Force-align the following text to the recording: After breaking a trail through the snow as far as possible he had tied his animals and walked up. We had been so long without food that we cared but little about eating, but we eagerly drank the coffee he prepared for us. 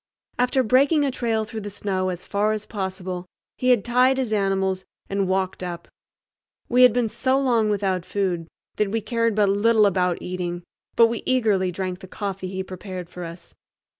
After 0.39 0.63
breaking 0.63 1.05
a 1.05 1.11
trail 1.11 1.45
through 1.45 1.61
the 1.61 1.69
snow 1.69 2.09
as 2.09 2.25
far 2.25 2.53
as 2.53 2.65
possible 2.65 3.27
he 3.59 3.69
had 3.69 3.85
tied 3.85 4.17
his 4.17 4.33
animals 4.33 4.83
and 5.07 5.27
walked 5.27 5.61
up. 5.61 5.87
We 6.67 6.81
had 6.81 6.91
been 6.91 7.07
so 7.07 7.39
long 7.39 7.69
without 7.69 8.03
food 8.03 8.47
that 8.77 8.89
we 8.89 8.99
cared 8.99 9.35
but 9.35 9.47
little 9.47 9.85
about 9.85 10.17
eating, 10.19 10.63
but 10.95 11.05
we 11.05 11.21
eagerly 11.27 11.71
drank 11.71 11.99
the 11.99 12.07
coffee 12.07 12.47
he 12.47 12.63
prepared 12.63 13.11
for 13.11 13.23
us. 13.23 13.53